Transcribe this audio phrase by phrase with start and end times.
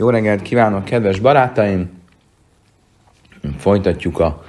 [0.00, 1.90] Jó reggelt kívánok, kedves barátaim!
[3.58, 4.44] Folytatjuk a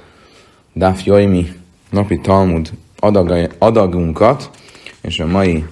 [0.74, 1.52] Daf Joimi
[1.90, 2.70] napi Talmud
[3.58, 4.50] adagunkat,
[5.00, 5.64] és a mai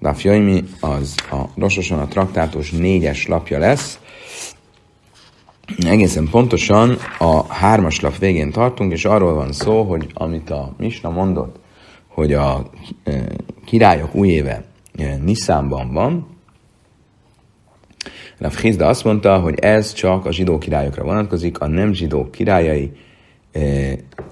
[0.00, 3.98] Daf Joimi az a Rososan a traktátus négyes lapja lesz.
[5.86, 11.10] Egészen pontosan a hármas lap végén tartunk, és arról van szó, hogy amit a Misna
[11.10, 11.56] mondott,
[12.08, 12.70] hogy a
[13.04, 13.22] e,
[13.64, 14.64] királyok új éve
[14.98, 15.18] e,
[15.68, 16.35] van,
[18.38, 22.92] Rav Hizda azt mondta, hogy ez csak a zsidó királyokra vonatkozik, a nem zsidó királyai
[23.52, 23.60] e,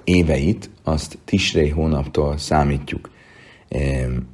[0.04, 3.10] éveit azt Tisré hónaptól számítjuk.
[3.68, 3.78] E,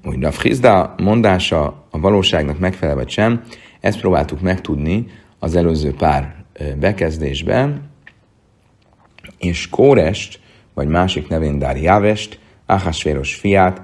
[0.04, 3.42] hogy Rav Hizda mondása a valóságnak megfelel vagy sem,
[3.80, 5.06] ezt próbáltuk megtudni
[5.38, 7.90] az előző pár e, bekezdésben,
[9.38, 10.40] és Kórest,
[10.74, 13.82] vagy másik nevén Dár Javest, Ahasvéros fiát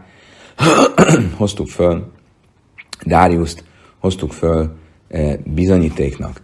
[1.37, 2.13] hoztuk föl,
[3.05, 3.65] Dáriuszt
[3.99, 4.77] hoztuk föl
[5.45, 6.43] bizonyítéknak.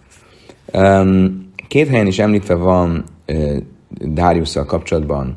[1.69, 3.05] Két helyen is említve van
[3.89, 5.37] Dáriusszal kapcsolatban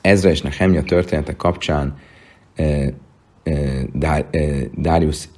[0.00, 1.98] Ezra és Nehemja története kapcsán
[4.74, 5.28] Dárius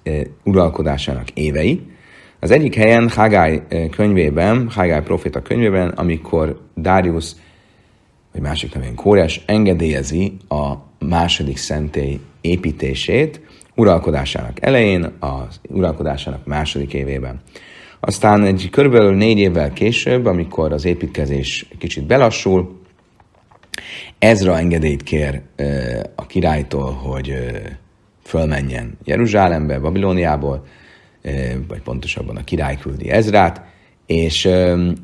[0.45, 1.80] uralkodásának évei.
[2.41, 7.33] Az egyik helyen Hagály könyvében, Hagály proféta könyvében, amikor Dárius,
[8.33, 13.41] vagy másik nevén Kóres engedélyezi a második szentély építését,
[13.75, 17.41] uralkodásának elején, az uralkodásának második évében.
[18.00, 22.83] Aztán egy körülbelül négy évvel később, amikor az építkezés kicsit belassul,
[24.19, 25.41] Ezra engedélyt kér
[26.14, 27.34] a királytól, hogy
[28.22, 30.67] fölmenjen Jeruzsálembe, Babilóniából,
[31.69, 33.62] vagy pontosabban a király küldi Ezrát,
[34.06, 34.48] és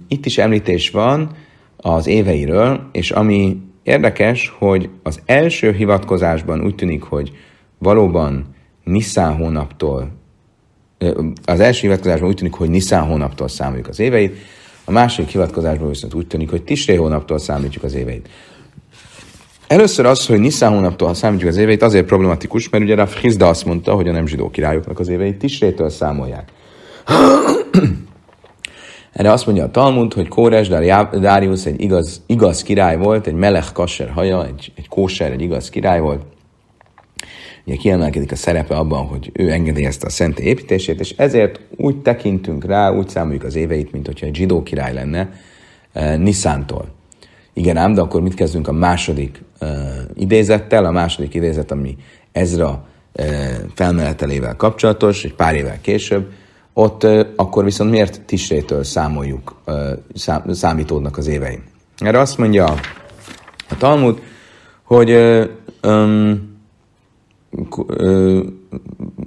[0.08, 1.36] itt is említés van
[1.76, 7.30] az éveiről, és ami érdekes, hogy az első hivatkozásban úgy tűnik, hogy
[7.78, 10.10] valóban Nisztán hónaptól,
[11.44, 14.36] az első hivatkozásban úgy tűnik, hogy Nisztán hónaptól számoljuk az éveit,
[14.84, 18.28] a második hivatkozásban viszont úgy tűnik, hogy Tisré hónaptól számítjuk az éveit.
[19.66, 23.64] Először az, hogy Nisztán hónaptól számítjuk az éveit, azért problematikus, mert ugye a Hizda azt
[23.64, 26.52] mondta, hogy a nem zsidó királyoknak az éveit Tisrétől számolják.
[29.12, 33.72] Erre azt mondja a Talmud, hogy Kóres Darius egy igaz, igaz király volt, egy melech
[33.72, 36.22] kasser haja, egy, egy kóser, egy igaz király volt,
[37.64, 42.64] ugye kiemelkedik a szerepe abban, hogy ő engedélyezte a szent építését, és ezért úgy tekintünk
[42.64, 45.32] rá, úgy számoljuk az éveit, mint hogyha egy zsidó király lenne
[45.94, 46.88] uh, Niszántól.
[47.52, 49.68] Igen ám, de akkor mit kezdünk a második uh,
[50.14, 50.84] idézettel?
[50.84, 51.96] A második idézet, ami
[52.32, 53.26] Ezra uh,
[53.74, 56.30] felmenetelével kapcsolatos, egy pár évvel később,
[56.72, 59.74] ott uh, akkor viszont miért Tisrétől számoljuk, uh,
[60.14, 61.58] szám, számítódnak az évei?
[61.98, 62.64] Erre azt mondja
[63.68, 64.22] a Talmud,
[64.82, 65.10] hogy
[65.82, 66.49] um,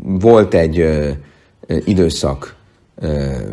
[0.02, 0.86] volt egy
[1.86, 2.56] időszak,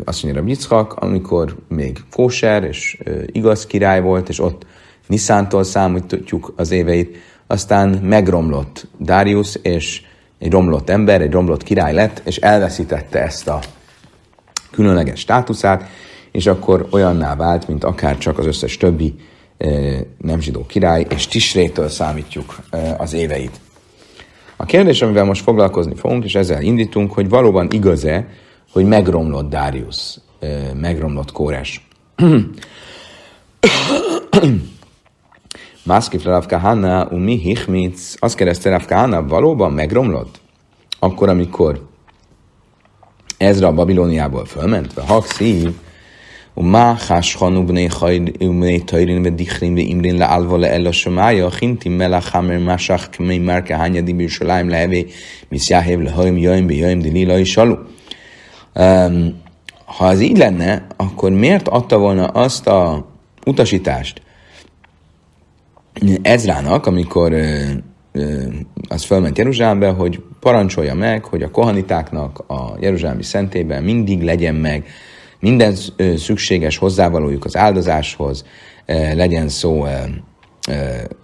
[0.05, 4.65] azt mondja a Yitzhak, amikor még kóser és igaz király volt, és ott
[5.07, 7.17] Niszántól számítjuk az éveit,
[7.47, 10.01] aztán megromlott Darius, és
[10.39, 13.59] egy romlott ember, egy romlott király lett, és elveszítette ezt a
[14.71, 15.89] különleges státuszát,
[16.31, 19.15] és akkor olyanná vált, mint akár csak az összes többi
[20.17, 22.59] nem zsidó király, és Tisrétől számítjuk
[22.97, 23.59] az éveit.
[24.61, 28.27] A kérdés, amivel most foglalkozni fogunk, és ezzel indítunk, hogy valóban igaz-e,
[28.71, 30.17] hogy megromlott Darius,
[30.75, 31.87] megromlott Kóres.
[35.83, 40.39] Maszkif Rav Kahana, umi hichmitz, azt kérdezte Rav Kahana, valóban megromlott?
[40.99, 41.87] Akkor, amikor
[43.37, 45.69] Ezra a Babilóniából fölment, ha szív,
[46.56, 47.88] ומה חשכנו בני
[48.40, 55.00] ובני תוירין ודיכרין ואימרין לעלבו לאלו שמאיו, חינטים מלח חמר משך כמימר כהניה בירושלים להווה
[55.52, 57.76] מסייהב להוים יוים ביוים דלי לא ישאלו.
[59.98, 63.06] Ha ez így lenne, akkor miért adta volna azt a
[63.46, 64.22] utasítást
[66.22, 67.70] Ezrának, amikor ö,
[68.12, 68.42] ö,
[68.88, 74.84] az fölment Jeruzsálembe, hogy parancsolja meg, hogy a kohanitáknak a Jeruzsálemi szentében mindig legyen meg
[75.41, 75.75] minden
[76.15, 78.45] szükséges hozzávalójuk az áldozáshoz,
[79.13, 79.85] legyen szó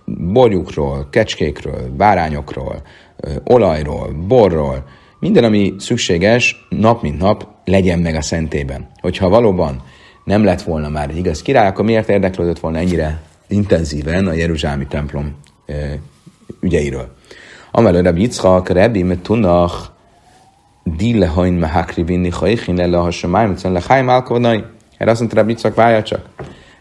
[0.05, 2.81] borjukról, kecskékről, bárányokról,
[3.43, 4.85] olajról, borról,
[5.19, 8.89] minden, ami szükséges, nap mint nap legyen meg a szentében.
[9.01, 9.83] Hogyha valóban
[10.23, 14.87] nem lett volna már egy igaz király, akkor miért érdeklődött volna ennyire intenzíven a Jeruzsálemi
[14.87, 15.35] templom
[16.59, 17.15] ügyeiről?
[17.71, 19.95] Amelőre Rabbi Yitzchak, Rebbi, Metunach,
[20.95, 24.63] Dille hain mehakri vinni haichin le a semáim, le lechaim alkovnai.
[24.97, 26.29] Erre azt mondta Rabbi Yitzhak, várja csak.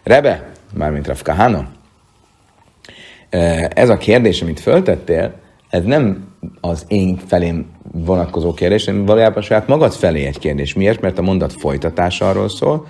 [0.02, 1.68] Rebe, mármint Rav Kahana,
[3.68, 5.34] ez a kérdés, amit föltettél,
[5.68, 6.26] ez nem
[6.60, 10.74] az én felém vonatkozó kérdés, hanem valójában saját magad felé egy kérdés.
[10.74, 11.00] Miért?
[11.00, 12.86] Mert a mondat folytatása arról szól,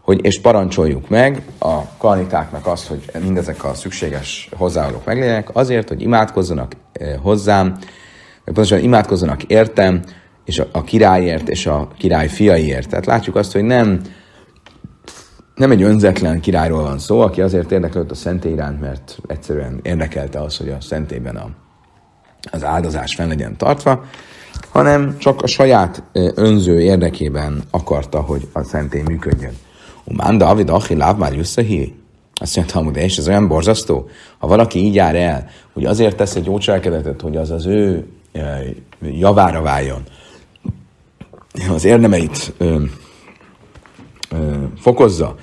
[0.00, 6.02] hogy és parancsoljuk meg a kanitáknak azt, hogy mindezek a szükséges hozzáállók meglegyenek, azért, hogy
[6.02, 6.76] imádkozzanak
[7.22, 7.76] hozzám,
[8.44, 10.02] vagy pontosan imádkozzanak értem,
[10.44, 12.88] és a, a királyért, és a király fiaiért.
[12.88, 14.00] Tehát látjuk azt, hogy nem,
[15.54, 20.40] nem egy önzetlen királyról van szó, aki azért érdeklődött a szentély iránt, mert egyszerűen érdekelte
[20.40, 21.50] az, hogy a szentében a,
[22.50, 24.04] az áldozás fenn legyen tartva,
[24.70, 26.02] hanem csak a saját
[26.34, 29.52] önző érdekében akarta, hogy a szentély működjön.
[30.04, 31.94] Umán David Achi Láv már Jussahi.
[32.34, 34.08] Azt mondja, hogy és ez olyan borzasztó.
[34.38, 38.06] Ha valaki így jár el, hogy azért tesz egy jó cselekedetet, hogy az az ő
[39.00, 40.02] javára váljon,
[41.70, 42.82] az érdemeit ö,
[44.30, 45.34] ö, fokozza,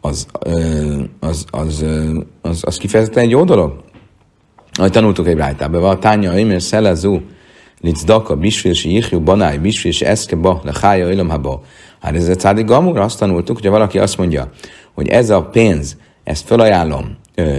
[0.00, 3.82] az, ö, az, az, ö, az, az kifejezetten egy jó dolog.
[4.72, 7.20] Ahogy tanultuk egy rájtában, a tánya, imér szelezú,
[7.80, 11.62] licdaka, bisfilsi, ichjú, banáj, bisfilsi, eszke, ba, lehája, ilom, haba.
[12.00, 14.50] Hát ez a cádik gamura, azt tanultuk, hogyha valaki azt mondja,
[14.94, 17.58] hogy ez a pénz, ezt felajánlom ö,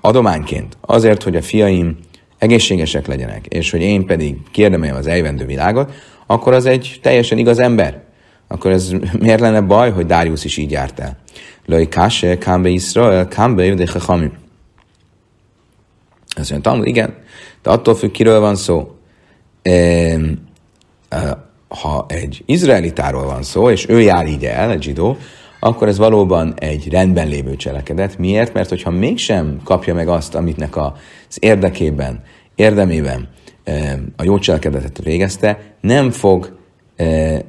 [0.00, 1.96] adományként, azért, hogy a fiaim
[2.38, 5.92] egészségesek legyenek, és hogy én pedig kérdemeljem az eljövendő világot,
[6.26, 8.02] akkor az egy teljesen igaz ember.
[8.48, 8.90] Akkor ez
[9.20, 11.16] miért lenne baj, hogy Darius is így járt el?
[11.66, 14.32] Lőj káse, kámbe Israel, kámbe jöde chachamim.
[16.36, 17.14] Azt mondja, igen,
[17.62, 18.90] de attól függ, kiről van szó.
[21.68, 25.16] Ha egy izraelitáról van szó, és ő jár így el, egy zsidó,
[25.60, 28.18] akkor ez valóban egy rendben lévő cselekedet.
[28.18, 28.52] Miért?
[28.52, 32.22] Mert hogyha mégsem kapja meg azt, amitnek az érdekében,
[32.54, 33.28] érdemében
[34.16, 36.56] a jó cselekedetet végezte, nem fog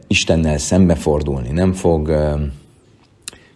[0.07, 2.11] Istennel szembefordulni, nem fog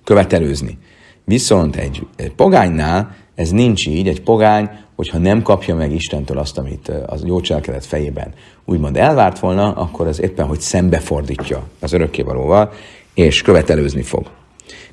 [0.04, 0.78] követelőzni.
[1.24, 6.58] Viszont egy, egy pogánynál ez nincs így, egy pogány, hogyha nem kapja meg Istentől azt,
[6.58, 8.34] amit az jó cselekedet fejében
[8.66, 12.72] úgymond elvárt volna, akkor ez éppen, hogy szembefordítja az örökkévalóval,
[13.14, 14.30] és követelőzni fog.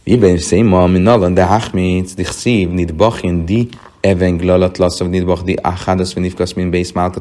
[0.08, 0.82] Iben széma,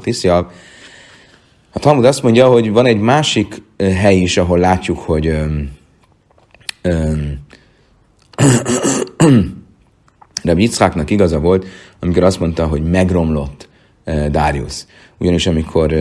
[0.05, 0.45] iszjav.
[1.71, 5.71] A Talmud azt mondja, hogy van egy másik hely is, ahol látjuk, hogy um,
[6.83, 7.39] um,
[10.43, 11.65] Rabbi Yitzháknak igaza volt,
[11.99, 13.69] amikor azt mondta, hogy megromlott
[14.05, 14.85] uh, Darius.
[15.17, 15.93] Ugyanis amikor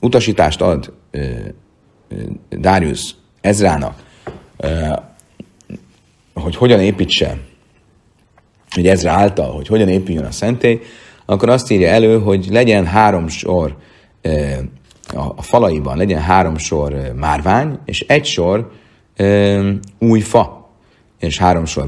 [0.00, 1.24] utasítást ad uh,
[2.60, 4.02] Darius Ezrának,
[6.34, 7.38] hogy hogyan építse,
[8.70, 10.80] hogy Ezra által, hogy hogyan épüljön a szentély,
[11.24, 13.76] akkor azt írja elő, hogy legyen három sor
[15.14, 18.70] a falaiban, legyen három sor márvány, és egy sor
[19.98, 20.70] új fa,
[21.18, 21.86] és három sor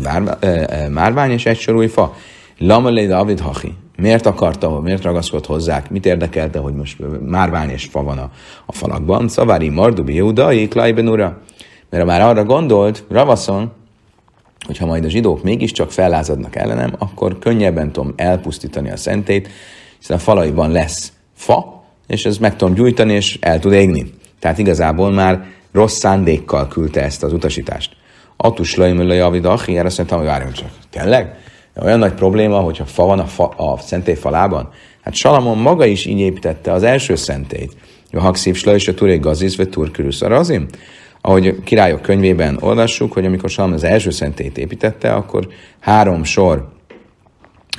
[0.91, 2.15] márvány, és egy sor új fa.
[2.59, 3.75] Lamalé David Hachi.
[3.97, 6.97] Miért akarta, miért ragaszkodott hozzák, mit érdekelte, hogy most
[7.27, 8.31] márvány és fa van a,
[8.67, 9.29] a falakban?
[9.29, 11.41] Szavári Mardubi Jehudai, Klajben ura.
[11.91, 13.73] Mert már arra gondolt, Ravaszon,
[14.67, 19.49] hogy ha majd a zsidók mégiscsak fellázadnak ellenem, akkor könnyebben tudom elpusztítani a szentét,
[19.99, 24.13] hiszen a falaiban lesz fa, és ez meg tudom gyújtani, és el tud égni.
[24.39, 27.97] Tehát igazából már rossz szándékkal küldte ezt az utasítást.
[28.37, 30.71] Atus lajmölle javid achi, erre azt mondtam, hogy várjunk csak.
[30.91, 31.39] Tényleg?
[31.83, 34.69] Olyan nagy probléma, hogyha fa van a, fa, a szentély falában?
[35.01, 37.73] Hát Salamon maga is így építette az első szentét.
[38.13, 40.67] A hakszív slajs a turé gaziz, vagy turkürüsz azim.
[41.27, 45.49] Ahogy királyok könyvében olvassuk, hogy amikor Salamon az első szentét építette, akkor
[45.81, 46.69] három sor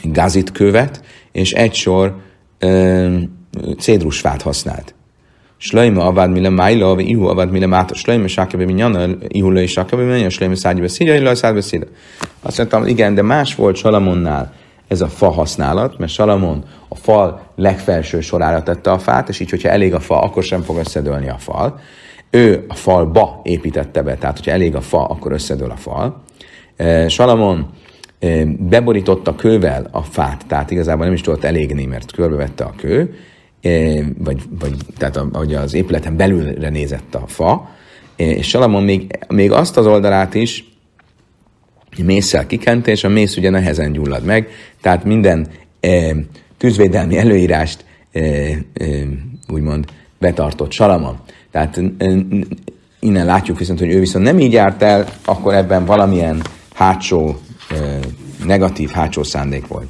[0.04, 1.02] gazit követ,
[1.32, 2.16] és egy sor
[3.80, 4.96] cédrusfát használt.
[5.58, 7.96] Slajma avad mile májla, vagy ihu avad mile máta.
[7.96, 11.86] Slajma sákebe minyana, ihu le is sákebe minyana, slajma szágybe szída, illa szádbe szída.
[12.42, 14.54] Azt mondtam, igen, de más volt Salamonnál
[14.88, 19.50] ez a fa használat, mert Salamon a fal legfelső sorára tette a fát, és így,
[19.50, 21.80] hogyha elég a fa, akkor sem fog összedőlni a fal.
[22.30, 26.24] Ő a falba építette be, tehát hogyha elég a fa, akkor összedől a fal.
[27.08, 27.70] Salamon
[28.60, 33.16] beborította kővel a fát, tehát igazából nem is tudott elégni, mert körbevette a kő,
[34.18, 37.70] vagy, vagy tehát ahogy az épületen belülre nézett a fa,
[38.16, 40.66] és Salamon még, még azt az oldalát is
[42.04, 44.50] mészsel kikente, és a mész ugye nehezen gyullad meg,
[44.82, 45.48] tehát minden
[46.58, 47.86] tűzvédelmi előírást
[49.50, 49.86] úgymond
[50.20, 51.20] betartott Salamon.
[51.58, 51.82] Tehát
[53.00, 56.42] innen látjuk viszont, hogy ő viszont nem így járt el, akkor ebben valamilyen
[56.74, 57.36] hátsó,
[58.46, 59.88] negatív hátsó szándék volt.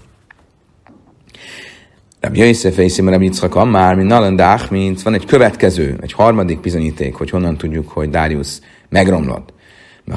[2.20, 7.16] Rabbi Yosef Eiszim, Rabbi Yitzchak Ammár, mint Nalandach, mint van egy következő, egy harmadik bizonyíték,
[7.16, 8.60] hogy honnan tudjuk, hogy Darius
[8.90, 9.54] megromlott.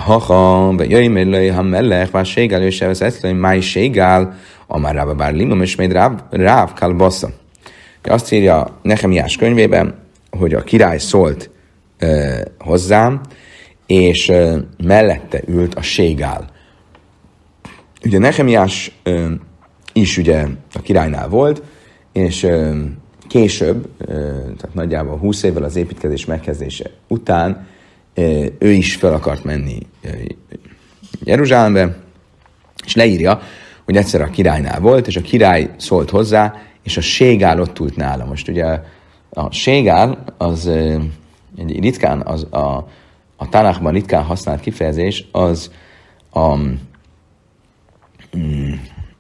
[0.07, 5.35] Ha jöjj mellé, ha mellech, vár ségál, és ez eszlői, máj ségál, amár rába bár
[5.35, 7.30] limom, és még ráv, ráv kalbassa.
[8.02, 11.50] Azt írja Nehemiás könyvében, hogy a király szólt
[11.99, 13.20] ö, hozzám,
[13.87, 16.50] és ö, mellette ült a ségál.
[18.04, 19.32] Ugye Nehemiás ö,
[19.92, 21.62] is ugye a királynál volt,
[22.12, 22.80] és ö,
[23.28, 24.04] később, ö,
[24.56, 27.66] tehát nagyjából 20 évvel az építkezés megkezdése után
[28.14, 30.08] ö, ő is fel akart menni ö,
[31.25, 31.96] Jeruzsálembe,
[32.84, 33.40] és leírja,
[33.84, 37.96] hogy egyszer a királynál volt, és a király szólt hozzá, és a ségál ott ült
[37.96, 38.25] nála.
[38.25, 38.80] Most ugye
[39.30, 40.66] a ségál az
[41.56, 42.88] egy ritkán, az a,
[43.37, 45.70] a Tanachban ritkán használt kifejezés, az
[46.30, 46.56] a
[48.37, 48.72] mm,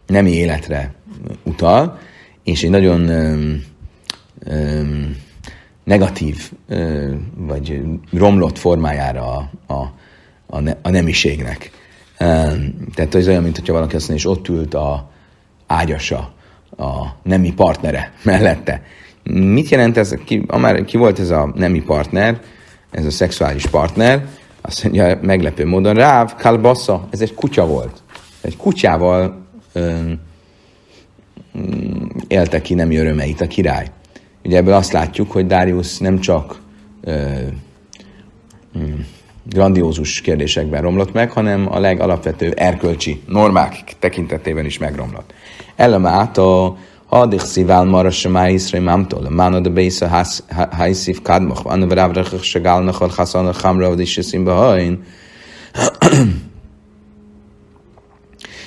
[0.06, 0.94] nemi életre
[1.42, 1.98] utal,
[2.44, 3.64] és egy nagyon um,
[4.46, 5.16] um,
[5.84, 9.92] negatív uh, vagy romlott formájára a, a,
[10.46, 11.70] a, ne, a nemiségnek.
[12.20, 15.10] Um, tehát ez olyan, mint hogyha valaki azt mondja, és ott ült a
[15.66, 16.32] ágyasa,
[16.76, 18.82] a nemi partnere mellette.
[19.32, 20.14] Mit jelent ez?
[20.24, 22.40] Ki, amár, ki volt ez a nemi partner,
[22.90, 24.26] ez a szexuális partner?
[24.60, 28.02] Azt mondja meglepő módon, Ráv Kalbassa, ez egy kutya volt.
[28.40, 30.20] Egy kutyával öm,
[32.28, 33.86] élte ki nemi örömeit a király.
[34.44, 36.60] Ugye ebből azt látjuk, hogy Darius nem csak
[37.00, 37.22] ö,
[39.44, 45.34] grandiózus kérdésekben romlott meg, hanem a legalapvetőbb erkölcsi normák tekintetében is megromlott.
[45.76, 46.76] Elemát a
[47.12, 50.24] Adich szivál mara semá Iszrai mámtól, a mána de bésze
[50.70, 55.02] hájszív kádmoch, van a brávrachach se gálnak a haszan a hamra, is színbe hajn.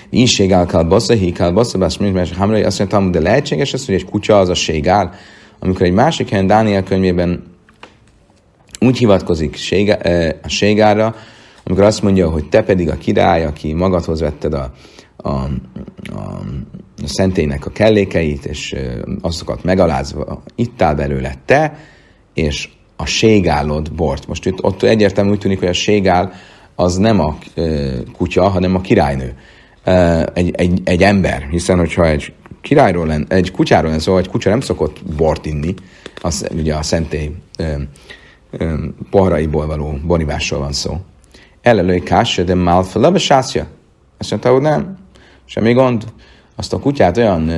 [0.09, 3.95] Így ségál kálbasza, hí kálbasza, bász mint mert hamrai azt mondtam, de lehetséges az, hogy
[3.95, 5.13] egy kutya az a ségál,
[5.59, 7.43] amikor egy másik helyen Dániel könyvében
[8.79, 9.57] úgy hivatkozik
[10.43, 11.15] a ségára,
[11.63, 14.71] amikor azt mondja, hogy te pedig a király, aki magadhoz vetted a,
[15.17, 16.41] a, a,
[16.97, 18.75] a szentélynek a kellékeit, és
[19.21, 21.77] azokat megalázva ittál belőle te,
[22.33, 24.27] és a ségálod bort.
[24.27, 26.33] Most itt, ott egyértelmű úgy tűnik, hogy a ségál
[26.75, 27.38] az nem a
[28.17, 29.38] kutya, hanem a királynő.
[30.33, 34.50] Egy, egy, egy ember, hiszen hogyha egy királyról len, egy kutyáról lenne szó, egy kutya
[34.50, 35.73] nem szokott bort inni,
[36.21, 37.31] az ugye a szentély
[39.09, 40.97] poharaiból való borivásról van szó.
[41.62, 43.67] Elelőj kásse, de málfele sászja.
[44.17, 44.97] Azt mondta, hogy nem,
[45.45, 46.03] semmi gond.
[46.55, 47.51] Azt a kutyát olyan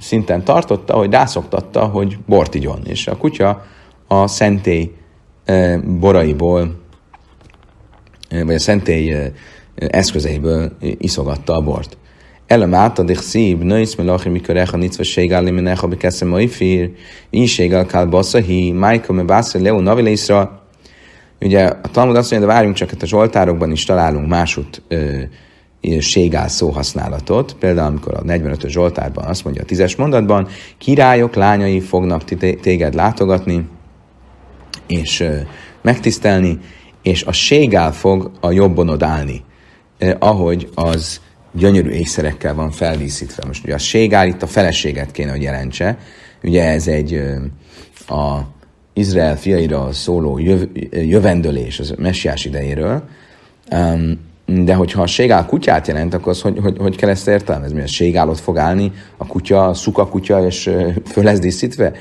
[0.00, 2.80] szinten tartotta, hogy rászoktatta, hogy bort igyon.
[2.84, 3.64] És a kutya
[4.06, 4.90] a szentély
[6.00, 6.80] boraiból,
[8.44, 9.16] vagy a szentély
[9.74, 11.96] eszközeiből iszogatta a bort.
[12.46, 16.90] Elem átad szív, nősz melachi, mikor echa nicva ségáli menecha bekeszem majfír,
[17.30, 20.62] így ségál kál baszahi, májka me bászra leo navilészra.
[21.40, 24.82] Ugye a Talmud azt mondja, de várjunk csak, hogy a Zsoltárokban is találunk másút
[25.82, 27.56] ö, ségál szóhasználatot.
[27.58, 30.48] Például, amikor a 45-ös Zsoltárban azt mondja a tízes mondatban,
[30.78, 32.24] királyok lányai fognak
[32.60, 33.68] téged látogatni,
[34.86, 35.24] és
[35.82, 36.58] megtisztelni,
[37.02, 39.44] és a ségál fog a jobbonod állni,
[40.18, 41.20] ahogy az
[41.52, 43.44] gyönyörű ékszerekkel van feldíszítve.
[43.46, 45.98] Most ugye a ségál itt a feleséget kéne, hogy jelentse.
[46.42, 47.22] Ugye ez egy
[48.08, 48.38] a
[48.92, 53.08] Izrael fiaira szóló jöv, jövendőlés az messiás idejéről,
[54.46, 57.80] de hogyha a ségál kutyát jelent, akkor az hogy, hogy, hogy kell ezt értelmezni?
[57.80, 60.70] A ségálot fog állni a kutya, a szuka kutya, és
[61.04, 61.92] föl lesz díszítve?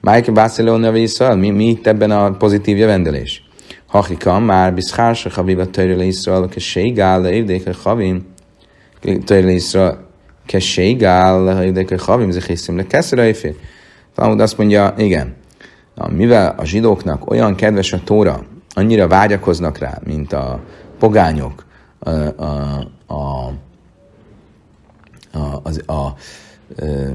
[0.00, 3.48] Mike Barcelona vissza, mi, mi itt ebben a pozitív jövendőlés?
[3.86, 8.26] Hachika, már biszhársa, haviva törjele Iszrael, a ségál, évdéke havim,
[9.24, 10.08] Tőle Iszra
[10.46, 13.54] kességál, de havim zechiszim le keszre éjfél.
[14.14, 15.34] Talmud azt mondja, igen,
[16.08, 20.60] mivel a zsidóknak olyan kedves a tóra, annyira vágyakoznak rá, mint a
[20.98, 21.64] pogányok,
[22.00, 23.52] a, a, a,
[25.32, 26.14] a, a, a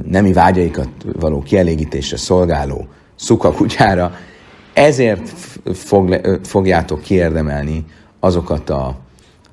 [0.05, 0.89] nemi vágyaikat
[1.19, 4.15] való kielégítésre szolgáló szuka kutyára,
[4.73, 5.29] ezért
[5.73, 7.85] fog, fogjátok kiérdemelni
[8.19, 8.97] azokat a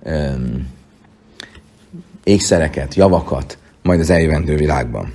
[0.04, 0.68] um,
[2.24, 5.12] ékszereket, javakat majd az eljövendő világban.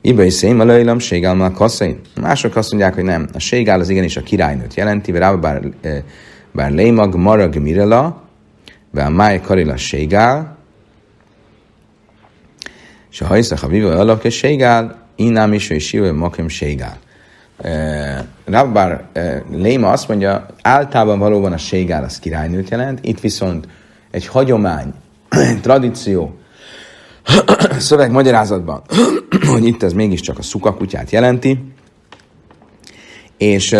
[0.00, 1.98] Ibe is szém a lőjlöm ségál már kasszai.
[2.20, 3.28] Mások azt mondják, hogy nem.
[3.32, 5.60] A ségál az igenis a királynőt jelenti, bár,
[6.52, 8.22] bár lémag marag mirela,
[13.20, 16.98] a hajszak a vívő alak és ségál, innám is, és jövő makem ségál.
[18.44, 23.68] Rabbár eh, Léma azt mondja, általában valóban a ségál az királynőt jelent, itt viszont
[24.10, 24.94] egy hagyomány,
[25.62, 26.36] tradíció
[27.78, 28.82] szöveg magyarázatban,
[29.52, 31.72] hogy itt ez mégiscsak a szukakutyát jelenti,
[33.36, 33.76] és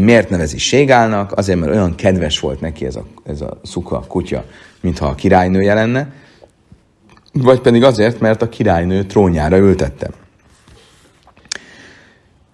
[0.00, 1.32] miért nevezi ségálnak?
[1.32, 4.44] Azért, mert olyan kedves volt neki ez a, ez a szuka kutya,
[4.80, 6.12] mintha a királynője lenne,
[7.32, 10.10] vagy pedig azért, mert a királynő trónjára ültette.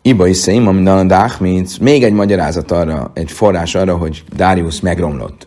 [0.02, 4.80] Iba is szém, amit a Dáhminc, még egy magyarázat arra, egy forrás arra, hogy Darius
[4.80, 5.46] megromlott.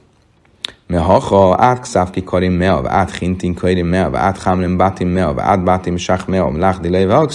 [0.88, 5.64] Mert ha ha át karim mea, át hintin kairim mea, át hamlin batim mea, át
[5.64, 7.28] batim sach mea, láhdi lejve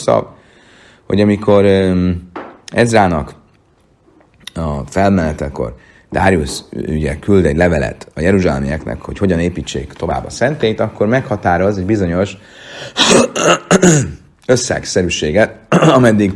[1.06, 1.64] hogy amikor
[2.72, 3.34] Ezrának
[4.54, 5.76] a felmenetekor
[6.12, 11.78] Darius ugye küld egy levelet a jeruzsálemieknek, hogy hogyan építsék tovább a szentét, akkor meghatároz
[11.78, 12.36] egy bizonyos
[14.46, 16.32] összegszerűséget, ameddig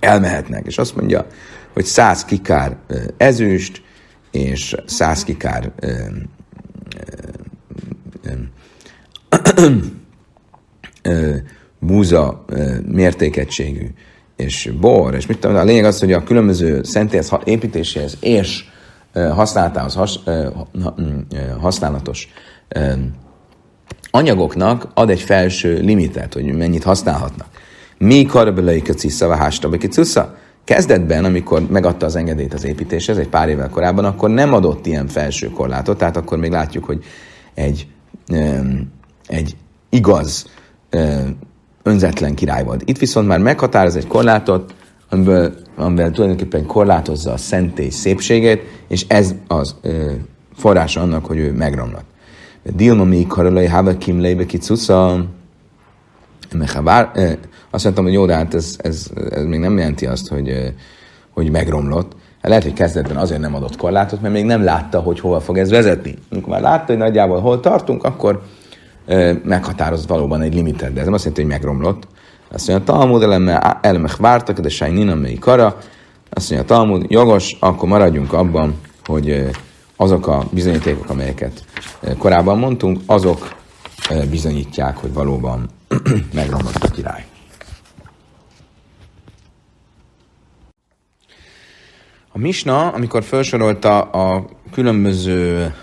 [0.00, 0.66] elmehetnek.
[0.66, 1.26] És azt mondja,
[1.72, 2.76] hogy száz kikár
[3.16, 3.82] ezüst,
[4.30, 5.72] és száz kikár
[11.78, 12.44] múza
[12.86, 13.86] mértékegységű
[14.36, 18.64] és bor, és mit tudom, a lényeg az, hogy a különböző szentélyhez építéséhez és
[19.12, 20.20] használatához has,
[21.60, 22.28] használatos
[24.10, 27.48] anyagoknak ad egy felső limitet, hogy mennyit használhatnak.
[27.98, 30.36] Mi karabelai ciszava hásta cusza?
[30.64, 35.06] Kezdetben, amikor megadta az engedélyt az építéshez, egy pár évvel korábban, akkor nem adott ilyen
[35.06, 37.04] felső korlátot, tehát akkor még látjuk, hogy
[37.54, 37.86] egy,
[39.26, 39.56] egy
[39.88, 40.46] igaz
[41.86, 42.82] önzetlen király volt.
[42.84, 44.74] Itt viszont már meghatároz egy korlátot,
[45.10, 50.12] amiből, amivel tulajdonképpen korlátozza a szentély szépségét, és ez az ö,
[50.56, 52.04] forrása annak, hogy ő megromlott.
[52.74, 55.24] Dilma mi karolai háva kimleibe kicusza,
[57.70, 60.74] azt mondtam, hogy jó, de hát ez, ez, ez még nem jelenti azt, hogy,
[61.30, 62.12] hogy megromlott.
[62.12, 65.58] Hát lehet, hogy kezdetben azért nem adott korlátot, mert még nem látta, hogy hova fog
[65.58, 66.14] ez vezetni.
[66.30, 68.42] Amikor már látta, hogy nagyjából hol tartunk, akkor
[69.44, 72.06] meghatároz valóban egy limitet, de ez nem azt jelenti, hogy megromlott.
[72.52, 73.22] Azt mondja, a Talmud
[73.80, 75.76] elmech vártak, de sajnina mely kara.
[76.30, 79.50] Azt mondja, a Talmud, jogos, akkor maradjunk abban, hogy
[79.96, 81.64] azok a bizonyítékok, amelyeket
[82.18, 83.54] korábban mondtunk, azok
[84.30, 85.68] bizonyítják, hogy valóban
[86.34, 87.24] megromlott a király.
[92.32, 95.74] A Misna, amikor felsorolta a különböző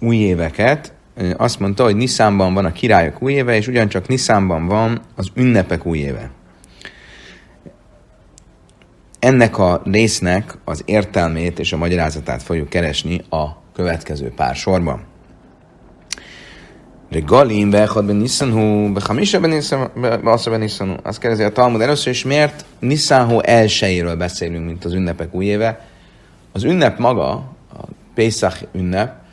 [0.00, 0.95] új éveket,
[1.36, 5.86] azt mondta, hogy Niszánban van a királyok új éve, és ugyancsak Niszánban van az ünnepek
[5.86, 6.30] új éve.
[9.18, 15.04] Ennek a résznek az értelmét és a magyarázatát fogjuk keresni a következő pár sorban.
[17.10, 20.94] Regalim beechad ben Nissanhu, bechamisa ben Nissanhu, Nissanhu.
[21.02, 25.88] Azt kérdezi a Talmud először is, miért Nissanhu elsőjéről beszélünk, mint az ünnepek új éve.
[26.52, 27.30] Az ünnep maga,
[27.72, 29.25] a Pesach ünnep,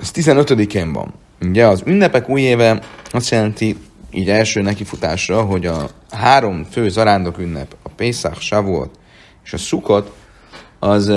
[0.00, 1.14] az 15-én van.
[1.40, 3.76] Ugye az ünnepek új éve azt jelenti,
[4.10, 8.98] így első nekifutásra, hogy a három fő zarándok ünnep, a Pesach, Shavuot
[9.44, 10.12] és a Sukkot,
[10.78, 11.12] az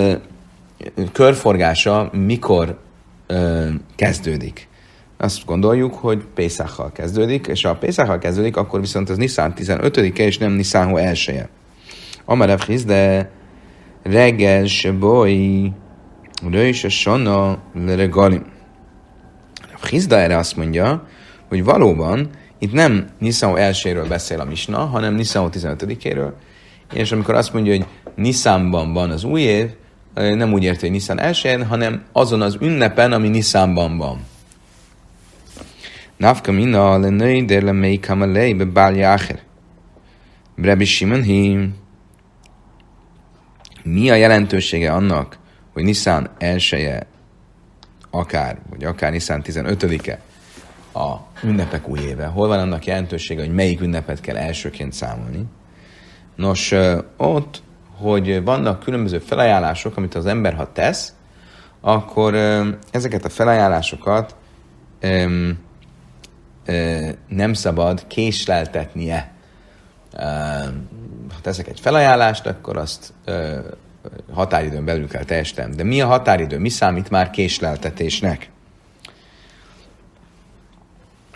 [1.12, 2.80] körforgása mikor
[3.28, 4.68] ö, kezdődik.
[5.18, 10.24] Azt gondoljuk, hogy Pészákkal kezdődik, és ha a Pészákkal kezdődik, akkor viszont az Nisztán 15-e,
[10.24, 11.50] és nem Nisztánho elsője.
[12.26, 13.32] Amarev de
[14.04, 15.72] reggel se boly,
[16.52, 18.53] röjs a sonna leregalim.
[19.90, 21.08] Hizda erre azt mondja,
[21.48, 26.32] hogy valóban itt nem Nisztánho elsőről beszél a Misna, hanem Nisztánho 15-éről,
[26.94, 29.70] és amikor azt mondja, hogy Niszánban van az új év,
[30.14, 34.26] nem úgy érti, hogy Nisztán elsőjén, hanem azon az ünnepen, ami Niszánban van.
[36.18, 39.40] Nafka mina le nöjder le mei kamalei be bál jáher.
[40.56, 41.70] Brebi hi.
[43.84, 45.38] Mi a jelentősége annak,
[45.74, 47.08] hogy Nissan elsője
[48.16, 50.20] akár, vagy akár Nissan 15-e
[51.00, 52.26] a ünnepek új éve.
[52.26, 55.46] Hol van annak jelentősége, hogy melyik ünnepet kell elsőként számolni?
[56.36, 56.74] Nos,
[57.18, 57.64] ott,
[57.98, 61.14] hogy vannak különböző felajánlások, amit az ember ha tesz,
[61.82, 62.36] akkor
[62.92, 64.36] ezeket a felajánlásokat
[67.28, 69.32] nem szabad késleltetnie.
[71.30, 73.14] Ha teszek egy felajánlást, akkor azt
[74.34, 75.72] határidőn belül kell teljesítem.
[75.72, 76.60] De mi a határidő?
[76.60, 78.50] Mi számít már késleltetésnek?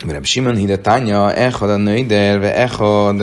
[0.08, 3.22] Reb Simon hide tanya, echad a nőider, ve echad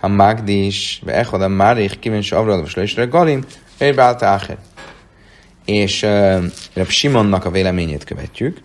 [0.00, 3.44] a magdis, ve echad a márich, kíván se avrad, és leisre galim,
[5.64, 6.44] És uh,
[6.88, 8.58] Simonnak a véleményét követjük,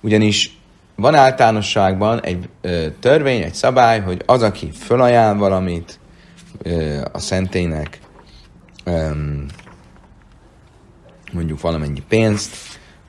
[0.00, 0.58] ugyanis
[0.96, 5.98] van általánosságban egy ö, törvény, egy szabály, hogy az, aki fölajánl valamit
[6.62, 7.98] ö, a szentélynek,
[11.32, 12.56] mondjuk valamennyi pénzt,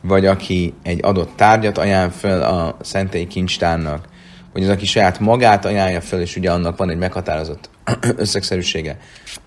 [0.01, 4.07] vagy aki egy adott tárgyat ajánl fel a szentély kincstárnak,
[4.53, 7.69] vagy az, aki saját magát ajánlja fel, és ugye annak van egy meghatározott
[8.15, 8.97] összegszerűsége,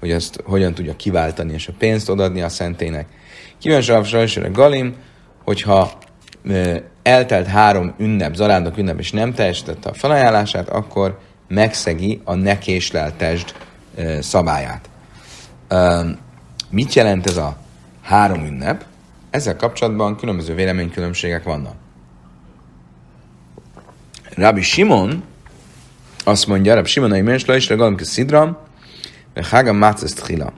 [0.01, 3.07] hogy azt hogyan tudja kiváltani, és a pénzt odaadni a szentélynek.
[3.59, 4.95] Kíváncsi a Galim,
[5.45, 5.99] hogyha
[7.03, 13.55] eltelt három ünnep, zarándok ünnep, és nem teljesítette a felajánlását, akkor megszegi a ne késleltesd
[14.21, 14.89] szabályát.
[16.71, 17.57] Mit jelent ez a
[18.03, 18.85] három ünnep?
[19.31, 21.75] Ezzel kapcsolatban különböző véleménykülönbségek vannak.
[24.35, 25.23] Rabbi Simon
[26.25, 28.57] azt mondja, Rabbi Simon a imensla is, regalim ki szidram,
[29.35, 30.53] ve hágam mácesz tchila.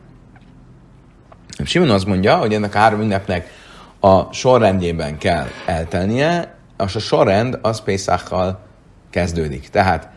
[1.56, 3.50] Rabbi Simon azt mondja, hogy ennek a három ünnepnek
[4.00, 6.54] a sorrendjében kell eltelnie,
[6.86, 8.60] és a sorrend az Pészákkal
[9.10, 9.68] kezdődik.
[9.68, 10.08] Tehát,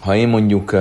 [0.00, 0.76] ha én mondjuk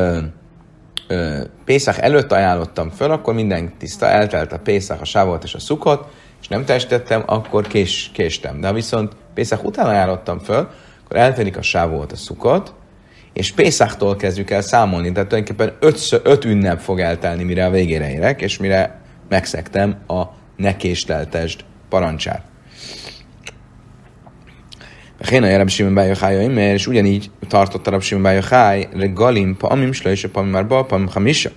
[1.66, 6.08] Pészak előtt ajánlottam föl, akkor minden tiszta, eltelt a Pészak, a Sávot és a Szukot,
[6.42, 8.60] és nem testettem, akkor kés, késtem.
[8.60, 10.70] De ha viszont Pészak után ajánlottam föl,
[11.04, 12.74] akkor eltelik a Sávot, a Szukot,
[13.34, 18.12] és Pészaktól kezdjük el számolni, tehát tulajdonképpen öt, öt ünnep fog eltelni, mire a végére
[18.12, 20.24] érek, és mire megszektem a
[20.58, 22.42] nekésleltesd parancsát.
[25.30, 30.52] Héna Rab Simon Bájohája és ugyanígy tartott a Rab Simon Bájoháj, regalim, pamim, slajse, pamim,
[30.52, 31.50] marba, pamim, hamisa.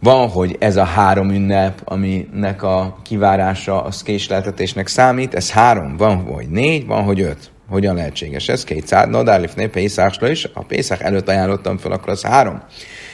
[0.00, 6.16] Van, hogy ez a három ünnep, aminek a kivárása az késleltetésnek számít, ez három, van,
[6.22, 7.50] hogy négy, van, hogy öt.
[7.68, 8.64] Hogyan lehetséges ez?
[8.64, 12.62] Kétszád, no, de lifné, Pészáksra is, ha Pészák előtt ajánlottam fel, akkor az három.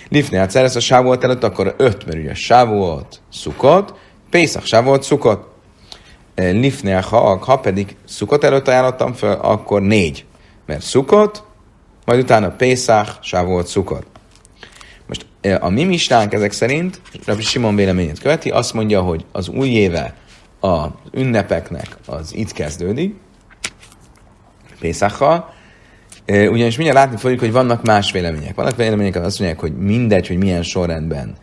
[0.09, 3.94] Lifné, hát szerez a sávolt előtt, akkor öt, mert ugye sávolt, szukott,
[4.30, 5.56] Pészak, sávolt, szukott.
[6.37, 10.25] Lifnél ha, ha pedig szukot előtt ajánlottam fel, akkor négy.
[10.66, 11.44] Mert szukot,
[12.05, 14.07] majd utána Pészák, sávolt, szukot.
[15.07, 15.27] Most
[15.61, 20.14] a mi mistánk ezek szerint, Rabbi Simon véleményét követi, azt mondja, hogy az új éve
[20.61, 23.14] az ünnepeknek az itt kezdődik,
[24.81, 25.55] Pészakkal,
[26.27, 28.55] ugyanis mindjárt látni fogjuk, hogy vannak más vélemények.
[28.55, 31.37] Vannak vélemények, azt mondják, hogy mindegy, hogy milyen sorrendben.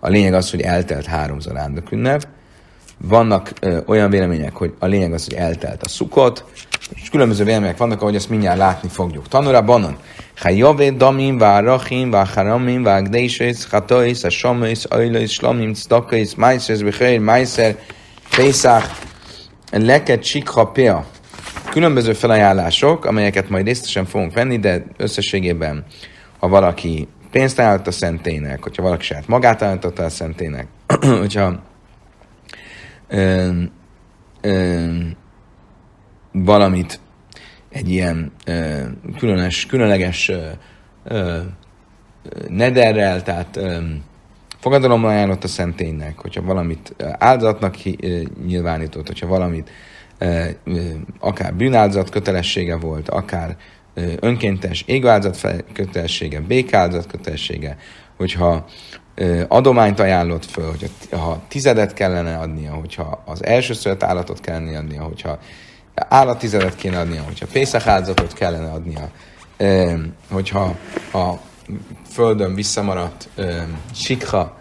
[0.00, 2.26] A lényeg az, hogy eltelt háromszor ünnep,
[2.98, 6.44] vannak ö, olyan vélemények, hogy a lényeg az, hogy eltelt a szukot,
[6.94, 9.28] és különböző vélemények vannak, ahogy ezt mindjárt látni fogjuk.
[9.28, 9.96] Tanura banon.
[10.36, 16.34] Ha javé damim, vá rachim, vá haramim, vá gdésész, hatois, a somész, ajlóis, slamim, cdakais,
[16.34, 17.76] májszerz, bichér, májszer,
[18.36, 18.84] pészák,
[19.70, 21.06] leket, sikha, pea.
[21.70, 25.84] Különböző felajánlások, amelyeket majd részletesen fogunk venni, de összességében,
[26.38, 30.66] ha valaki pénzt ajánlott a szentének, hogyha valaki saját magát ajánlotta a szentének,
[31.20, 31.62] hogyha
[33.08, 33.62] ö,
[34.40, 34.92] ö,
[36.32, 37.00] valamit
[37.68, 38.82] egy ilyen ö,
[39.18, 40.48] különös, különleges ö,
[41.04, 41.40] ö,
[42.48, 43.78] nederrel, tehát ö,
[44.58, 47.74] fogadalommal ajánlott a szenténynek, hogyha valamit áldozatnak
[48.46, 49.70] nyilvánított, hogyha valamit
[51.18, 53.56] akár bűnáldozat kötelessége volt, akár
[54.20, 57.76] önkéntes égváldozat kötelessége, békáldozat kötelessége,
[58.16, 58.66] hogyha
[59.48, 65.02] adományt ajánlott föl, hogy ha tizedet kellene adnia, hogyha az első szölt állatot kellene adnia,
[65.02, 65.38] hogyha
[65.94, 69.10] állattizedet kéne adnia, hogyha pészek áldozatot kellene adnia,
[70.30, 70.74] hogyha
[71.12, 71.32] a
[72.10, 73.28] földön visszamaradt
[73.94, 74.56] sikha,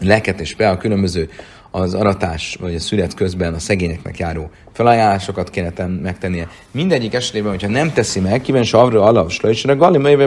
[0.00, 1.30] leket és be a különböző
[1.70, 6.48] az aratás vagy a szület közben a szegényeknek járó felajánlásokat kéne megtennie.
[6.70, 10.26] Mindegyik esetében, hogyha nem teszi meg, kíváncsi arra alav, slajtsra, gali, melyve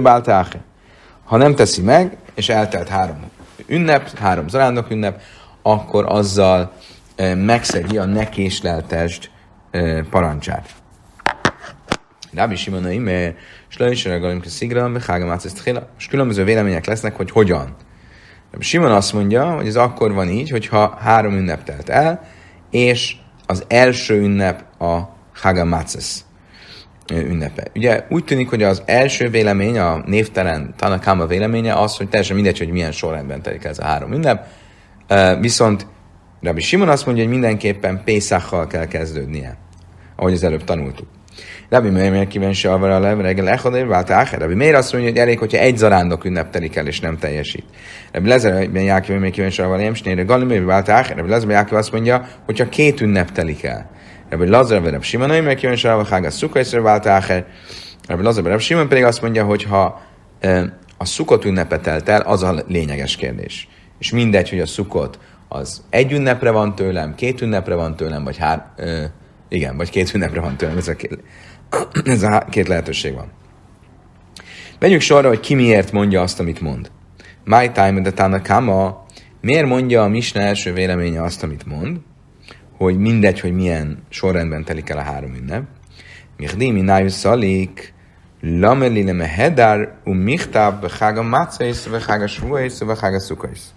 [1.32, 3.32] ha nem teszi meg, és eltelt három
[3.67, 5.22] ünnep, három zarándok ünnep,
[5.62, 6.74] akkor azzal
[7.36, 9.30] megszegi a nekésleltesd
[9.72, 10.70] e, parancsát.
[12.34, 17.76] Rábi Simonai, mert Slajsere Galim Szigra, Hágamász ezt És különböző vélemények lesznek, hogy hogyan.
[18.52, 22.28] Rábi Simon azt mondja, hogy ez akkor van így, hogyha három ünnep telt el,
[22.70, 23.15] és
[23.46, 25.00] az első ünnep a
[25.34, 26.26] Hagamácesz
[27.19, 27.63] ünnepe.
[27.76, 32.58] Ugye úgy tűnik, hogy az első vélemény, a névtelen Tanakama véleménye az, hogy teljesen mindegy,
[32.58, 34.47] hogy milyen sorrendben telik ez a három ünnep,
[35.39, 35.88] viszont
[36.41, 39.58] Rabbi Simon azt mondja, hogy mindenképpen Pészakkal kell kezdődnie,
[40.15, 41.08] ahogy az előbb tanultuk.
[41.69, 44.10] Rabbi Meir kíváncsi arra a reggel echadér vált.
[44.32, 47.63] Rabbi Meir azt mondja, hogy elég, hogyha egy zarándok ünnep telik el, és nem teljesít.
[48.12, 51.15] Rabbi Lezer ben Jákiv még kíváncsi arra Emsnére Galimé vált áher.
[51.15, 53.89] Rabbi Lezer ben Jákiv azt mondja, hogyha két ünnep telik el.
[54.32, 57.46] Rabbi Lazar Rabbi Simon, mert kíváncsi arra Hága Szukaiszra vált áher.
[58.08, 60.02] Rabbi Lazar Rabbi Simon pedig azt mondja, hogy ha
[60.98, 63.67] a szukot ünnepet telt el, az a lényeges kérdés.
[64.00, 68.38] És mindegy, hogy a szukot az egy ünnepre van tőlem, két ünnepre van tőlem, vagy
[68.38, 69.04] hár, ö,
[69.50, 71.20] igen, vagy két ünnepre van tőlem, ez a két,
[72.06, 73.32] ez a két lehetőség van.
[74.80, 76.91] Menjünk sorra, hogy ki miért mondja azt, amit mond.
[77.44, 79.06] My time de Tanakama,
[79.41, 81.98] miért mondja a Misna első véleménye azt, amit mond,
[82.82, 85.63] hogy mindegy, hogy milyen sorrendben telik el a három ünnep.
[86.38, 87.94] Mihdimi nájus szalik,
[88.41, 93.74] lameli leme hedár, um michtáb, behága mácaisz, behága svuaisz, behága szukaisz.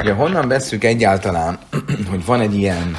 [0.00, 1.58] Ugye honnan veszük egyáltalán,
[2.10, 2.98] hogy van egy ilyen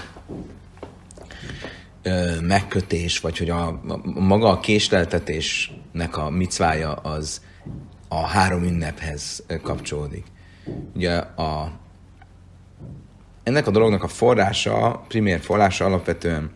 [2.02, 7.42] ö, megkötés, vagy hogy a, a, maga a késleltetésnek a micvája az
[8.08, 10.26] a három ünnephez kapcsolódik.
[10.94, 11.80] Ugye a,
[13.44, 16.52] ennek a dolognak a forrása, primér forrása alapvetően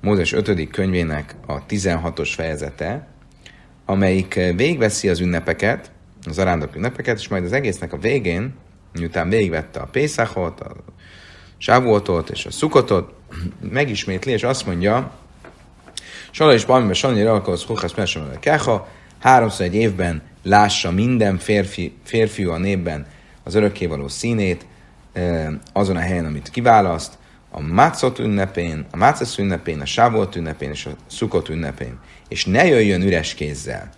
[0.00, 0.70] Mózes 5.
[0.70, 3.06] könyvének a 16-os fejezete,
[3.84, 5.90] amelyik végveszi az ünnepeket,
[6.26, 8.54] az arándok ünnepeket, és majd az egésznek a végén,
[8.92, 10.76] miután végigvette a Pészachot, a
[11.58, 13.12] Sávuotot és a Szukotot,
[13.60, 15.12] megismétli, és azt mondja,
[16.30, 22.50] Sala is Balmibe Sanyi Ralkahoz Huchasz Mesemele Kecha, háromszor egy évben lássa minden férfi, férfiú
[22.50, 23.06] a népben
[23.42, 24.66] az örökkévaló színét,
[25.72, 27.18] azon a helyen, amit kiválaszt,
[27.50, 31.98] a Mácot ünnepén, a Mácesz ünnepén, a Sávolt ünnepén és a Szukot ünnepén.
[32.28, 33.90] És ne jöjjön üres kézzel,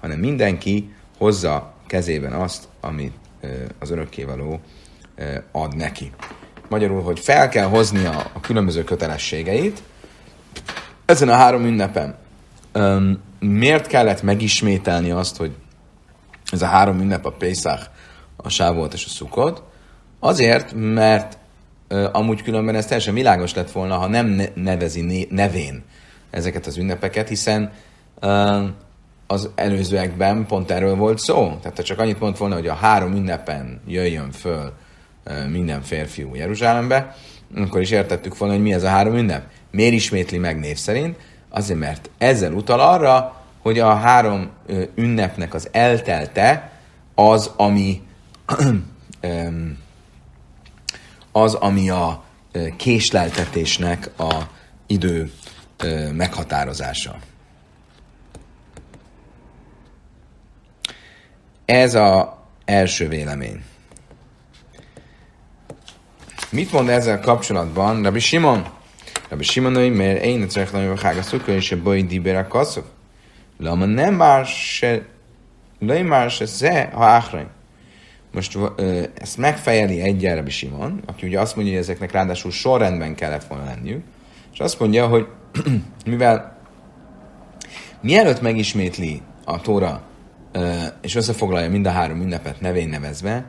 [0.00, 3.14] hanem mindenki hozza kezében azt, amit
[3.78, 4.60] az örökkévaló
[5.52, 6.12] ad neki.
[6.68, 9.82] Magyarul, hogy fel kell hoznia a különböző kötelességeit
[11.04, 12.16] ezen a három ünnepen.
[13.38, 15.56] Miért kellett megismételni azt, hogy
[16.52, 17.88] ez a három ünnep, a Pesach,
[18.36, 19.62] a Sávolt és a Szukot?
[20.24, 21.38] Azért, mert
[22.12, 25.82] amúgy különben ez teljesen világos lett volna, ha nem nevezi nevén
[26.30, 27.72] ezeket az ünnepeket, hiszen
[29.26, 31.56] az előzőekben pont erről volt szó.
[31.60, 34.72] Tehát ha csak annyit mondott volna, hogy a három ünnepen jöjjön föl
[35.50, 37.16] minden férfiú Jeruzsálembe,
[37.56, 39.44] akkor is értettük volna, hogy mi ez a három ünnep.
[39.70, 41.16] Miért ismétli meg név szerint?
[41.48, 44.50] Azért, mert ezzel utal arra, hogy a három
[44.94, 46.70] ünnepnek az eltelte
[47.14, 48.02] az, ami
[51.36, 52.24] az, ami a
[52.76, 54.42] késleltetésnek a
[54.86, 55.32] idő
[56.12, 57.16] meghatározása.
[61.64, 63.62] Ez a első vélemény.
[66.50, 68.66] Mit mond ezzel kapcsolatban Rabbi Simon?
[69.28, 72.48] Rabbi Simon, hogy mert én a ceklan, hogy hága szukka, és a baj dibér a
[72.48, 72.86] kaszok.
[73.58, 75.06] Lama nem már se,
[75.78, 77.48] lej már se ze, ha áhraim.
[78.34, 78.58] Most
[79.14, 83.64] ezt megfejeli egy Rabbi Simon, aki ugye azt mondja, hogy ezeknek ráadásul sorrendben kellett volna
[83.64, 84.02] lenniük,
[84.52, 85.26] és azt mondja, hogy
[86.06, 86.58] mivel
[88.00, 90.02] mielőtt megismétli a Tóra,
[91.02, 93.44] és összefoglalja mind a három ünnepet nevén nevezve,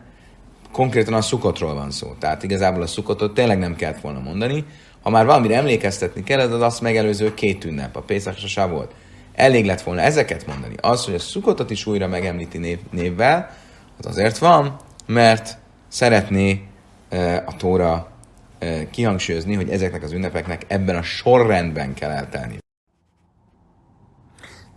[0.71, 2.13] konkrétan a szukotról van szó.
[2.19, 4.65] Tehát igazából a szukotot tényleg nem kellett volna mondani.
[5.01, 8.91] Ha már valamire emlékeztetni kellett, az azt megelőző két ünnep, a Pészak és a volt.
[9.33, 10.75] Elég lett volna ezeket mondani.
[10.81, 13.51] Az, hogy a szukotot is újra megemlíti név, névvel,
[13.97, 16.67] az azért van, mert szeretné
[17.45, 18.11] a Tóra
[18.91, 22.57] kihangsúlyozni, hogy ezeknek az ünnepeknek ebben a sorrendben kell eltelni.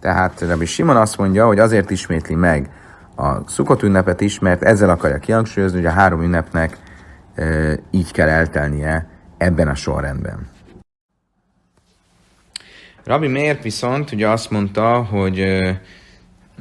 [0.00, 2.70] Tehát Rabbi Simon azt mondja, hogy azért ismétli meg
[3.16, 6.78] a szukott ünnepet is, mert ezzel akarja kihangsúlyozni, hogy a három ünnepnek
[7.35, 10.48] e, így kell eltelnie ebben a sorrendben.
[13.04, 15.38] Rabbi Meir viszont ugye azt mondta, hogy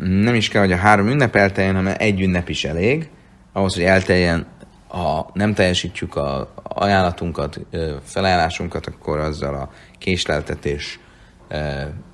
[0.01, 3.09] nem is kell, hogy a három ünnep elteljen, hanem egy ünnep is elég,
[3.53, 4.47] ahhoz, hogy elteljen,
[4.87, 7.59] ha nem teljesítjük a ajánlatunkat,
[8.03, 10.99] felajánlásunkat, akkor azzal a késleltetés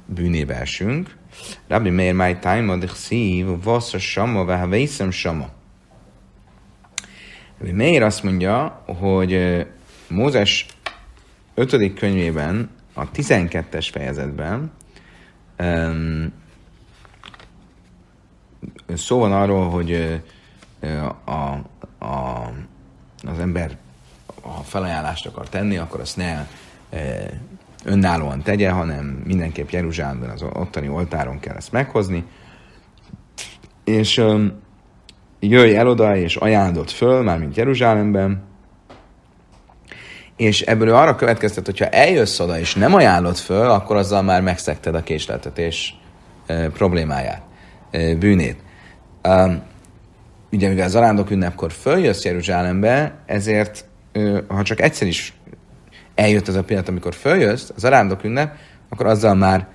[0.05, 1.15] bűnébe esünk.
[1.67, 5.49] Rabbi Meir Mai Taima de Szív, Vassza Sama, Veha Vészem Sama.
[7.59, 9.65] Rabbi Meir azt mondja, hogy
[10.07, 10.65] Mózes
[11.53, 11.93] 5.
[11.93, 14.71] könyvében, a 12-es fejezetben
[18.95, 20.21] szó van arról, hogy
[21.25, 22.51] a, a,
[23.23, 23.77] az ember
[24.41, 26.47] ha felajánlást akar tenni, akkor azt ne
[27.83, 32.23] önállóan tegye, hanem mindenképp Jeruzsálemben az ottani oltáron kell ezt meghozni.
[33.83, 34.21] És
[35.39, 38.43] jöjj el oda, és ajánlott föl, mármint Jeruzsálemben,
[40.35, 44.95] és ebből arra következtet, hogyha eljössz oda, és nem ajánlott föl, akkor azzal már megszekted
[44.95, 45.99] a késleltetés
[46.73, 47.41] problémáját,
[47.91, 48.57] bűnét.
[50.51, 53.85] Ugye mivel az arándok ünnepkor följössz Jeruzsálembe, ezért
[54.47, 55.33] ha csak egyszer is
[56.15, 58.55] eljött az a pillanat, amikor följössz, az arándok ünnep,
[58.89, 59.67] akkor azzal már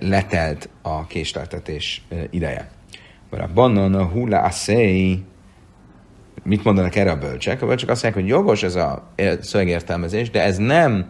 [0.00, 2.70] letelt a késleltetés ideje.
[3.30, 5.24] a bannon a hula aszei,
[6.42, 7.62] mit mondanak erre a bölcsek?
[7.62, 11.06] A bölcsek azt mondják, hogy jogos ez a szövegértelmezés, de ez nem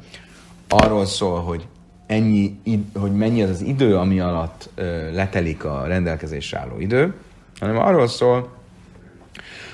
[0.69, 1.67] arról szól, hogy
[2.07, 2.59] ennyi,
[2.95, 4.71] hogy mennyi az az idő, ami alatt
[5.13, 7.15] letelik a rendelkezésre álló idő,
[7.61, 8.55] hanem arról szól,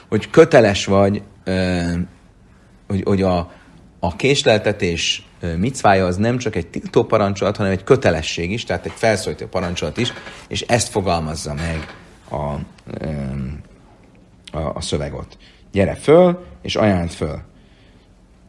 [0.09, 1.23] hogy köteles vagy,
[2.89, 3.51] hogy, hogy a,
[4.01, 8.93] a késleltetés micvája az nem csak egy tiltó parancsolat, hanem egy kötelesség is, tehát egy
[8.95, 10.13] felszólító parancsolat is,
[10.49, 11.97] és ezt fogalmazza meg
[12.31, 12.37] a,
[14.59, 15.37] a, a szövegot.
[15.73, 17.39] Gyere föl, és ajánld föl.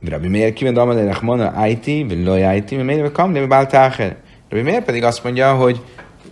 [0.09, 4.17] Rabbi Meir kíván Damalé Mana IT, vagy Loj IT, mert miért kamni, vagy Báltáher.
[4.49, 5.83] Rabbi Meir pedig azt mondja, hogy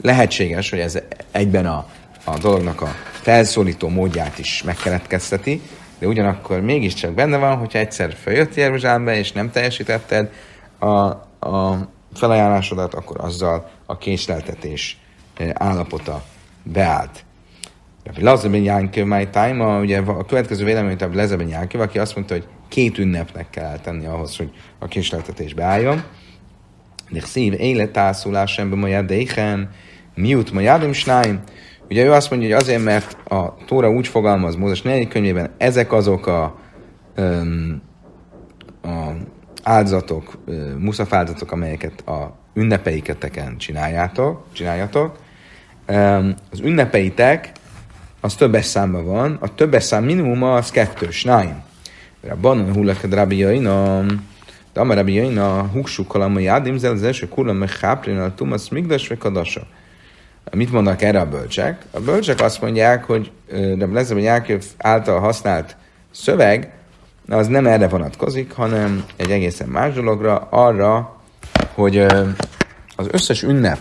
[0.01, 0.99] lehetséges, hogy ez
[1.31, 1.85] egyben a,
[2.23, 5.61] a dolognak a felszólító módját is megkeletkezteti,
[5.99, 10.31] de ugyanakkor mégiscsak benne van, hogyha egyszer följött Jeruzsálembe, és nem teljesítetted
[10.79, 10.87] a,
[11.49, 14.97] a felajánlásodat, akkor azzal a késleltetés
[15.37, 16.23] eh, állapota
[16.63, 17.23] beállt.
[18.19, 22.47] Lazeben Jánköv my time, ugye a következő vélemény, hogy Lazeben Jánköv, aki azt mondta, hogy
[22.67, 26.03] két ünnepnek kell eltenni ahhoz, hogy a késleltetés beálljon.
[27.09, 29.69] De szív életászulás ember majd déhen,
[30.15, 30.93] miut majadim.
[31.91, 35.07] Ugye ő azt mondja, hogy azért, mert a Tóra úgy fogalmaz Mózes 4.
[35.07, 36.59] könyvében, ezek azok a,
[37.17, 37.81] um,
[38.83, 39.11] a
[39.63, 40.37] áldozatok,
[40.77, 45.17] muszafáldozatok, amelyeket a ünnepeiketeken csináljátok, csináljátok.
[46.51, 47.51] Az ünnepeitek
[48.21, 51.63] az többes számban van, a többes szám minimuma az kettős, nine.
[52.21, 54.05] Rabbanon hullakad rabbi jaina,
[54.73, 59.17] de amar rabbi jaina, huksuk kalamai az első kurlam meg háprén a tumasz migdas vagy
[59.17, 59.67] kadasa.
[60.51, 61.85] Mit mondanak erre a bölcsek?
[61.91, 65.75] A bölcsek azt mondják, hogy Rabbi Lezeben Jákov által használt
[66.11, 66.73] szöveg,
[67.27, 71.17] az nem erre vonatkozik, hanem egy egészen más dologra, arra,
[71.73, 71.97] hogy
[72.95, 73.79] az összes ünnep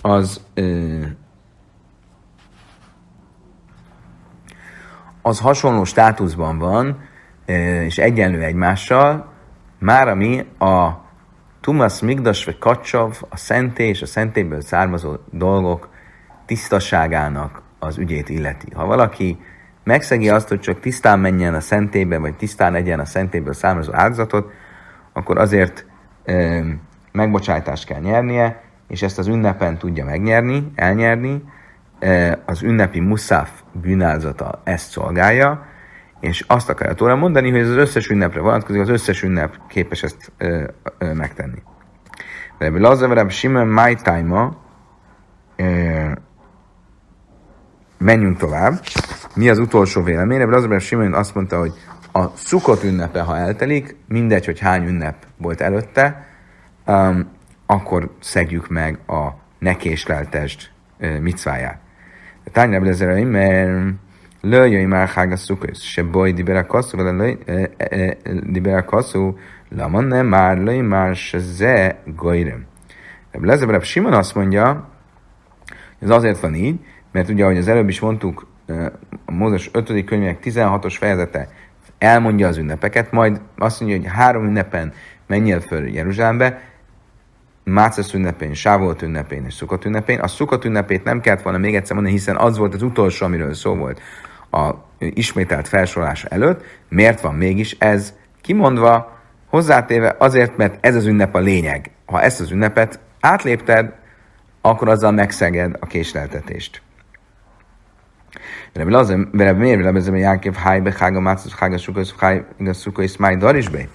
[0.00, 0.40] az
[5.22, 7.08] az hasonló státuszban van,
[7.84, 9.32] és egyenlő egymással,
[9.78, 11.01] már ami a
[11.62, 15.88] Tumas Migdas vagy Kacsav, a szenté és a szentéből származó dolgok
[16.46, 18.66] tisztaságának az ügyét illeti.
[18.74, 19.38] Ha valaki
[19.84, 24.50] megszegi azt, hogy csak tisztán menjen a szentébe, vagy tisztán egyen a szentéből származó áldozatot,
[25.12, 25.86] akkor azért
[26.24, 26.62] e,
[27.12, 31.44] megbocsájtást kell nyernie, és ezt az ünnepen tudja megnyerni, elnyerni.
[31.98, 35.66] E, az ünnepi muszáf bűnázata ezt szolgálja,
[36.22, 40.02] és azt akarja tőle mondani, hogy ez az összes ünnepre vonatkozik, az összes ünnep képes
[40.02, 40.64] ezt ö,
[40.98, 41.62] ö, megtenni.
[42.58, 44.50] De ebből az Simon My Time
[47.98, 48.80] menjünk tovább.
[49.34, 50.40] Mi az utolsó vélemény?
[50.40, 51.72] Ebből az Simon azt mondta, hogy
[52.12, 56.26] a szukott ünnepe, ha eltelik, mindegy, hogy hány ünnep volt előtte,
[56.86, 57.30] um,
[57.66, 61.80] akkor szegjük meg a nekésleltest uh, micváját.
[62.52, 63.92] Tányra Blezeraim, mert
[64.43, 66.97] לא יאמר חג הסוכות, שבו דיבר הכוסו,
[68.51, 69.33] דיבר הכוסו,
[69.71, 72.63] למה נאמר לא יאמר שזה גוyrem.
[73.33, 74.89] Reb Lezer Reb Simon azt mondja,
[75.99, 76.79] ez azért van így,
[77.11, 78.47] mert ugye, ahogy az előbb is mondtuk,
[79.25, 80.03] a Mózes 5.
[80.03, 81.49] könyvének 16-os fejezete
[81.97, 84.93] elmondja az ünnepeket, majd azt mondja, hogy három ünnepen
[85.27, 86.61] menjél föl Jeruzsálembe,
[87.63, 90.19] Mácesz ünnepén, Sávolt ünnepén és Szukot ünnepén.
[90.19, 93.53] A Szukot ünnepét nem kellett volna még egyszer mondani, hiszen az volt az utolsó, amiről
[93.53, 94.01] szó volt
[94.52, 96.64] a ismételt felsorolása előtt.
[96.88, 101.90] Miért van mégis ez kimondva, hozzátéve azért, mert ez az ünnep a lényeg.
[102.06, 103.92] Ha ezt az ünnepet átlépted,
[104.60, 106.82] akkor azzal megszeged a késleltetést.
[108.72, 113.36] Rabbi Lazem, Rabbi Meir, Rabbi Lazem, Jákév, Hájbe, Hága, Mácos, Hága, Sukosz, Hága, Sukosz, Máj,
[113.36, 113.88] Darisbe.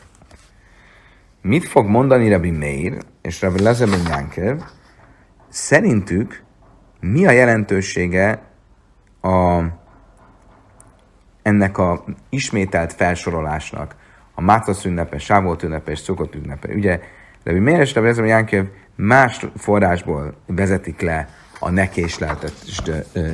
[1.42, 4.56] Mit fog mondani Rabbi Meir és Rabbi Lazem, Jákév?
[5.50, 6.44] Szerintük
[7.00, 8.42] mi a jelentősége
[9.22, 9.62] a
[11.48, 13.96] ennek a ismételt felsorolásnak,
[14.36, 16.74] a Mácasz ünnepe, Sávolt ünnepe és Szokott ünnepe.
[16.74, 17.00] Ugye,
[17.44, 21.30] de mi miért Rabbi Ezra Jánkev más forrásból vezetik le
[21.60, 22.54] a nekésleltet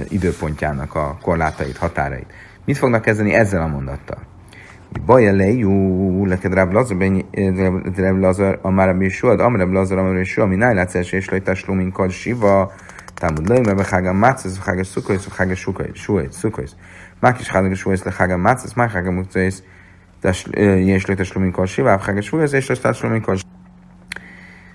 [0.07, 2.33] időpontjának a korlátait, határait.
[2.65, 4.21] Mit fognak kezdeni ezzel a mondattal?
[5.05, 6.97] Baj jó, leked Rab Lazar,
[7.95, 11.17] Rab Lazar, a már Rabbi Yeshua, Am Rab Lazar, Am Rabbi Yeshua, mi nájlátsz első
[11.17, 12.71] és lejtás lumin kar siva,
[13.13, 15.55] támud lej, mert hága mácesz, hága szukajsz, hága
[17.23, 19.63] már is hálagos súlyos le hágam mátsz, ez már hágam utcész,
[20.43, 23.37] ilyen slöktes luminkor sivább, hágos súlyos, és aztán luminkor